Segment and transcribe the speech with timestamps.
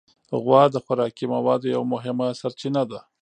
[0.43, 2.99] غوا د خوراکي موادو یو مهمه سرچینه ده.